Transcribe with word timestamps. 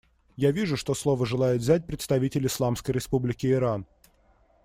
Я 0.35 0.49
вижу, 0.49 0.77
что 0.77 0.95
слово 0.95 1.27
желает 1.27 1.61
взять 1.61 1.85
представитель 1.85 2.47
Исламской 2.47 2.95
Республики 2.95 3.45
Иран. 3.45 3.85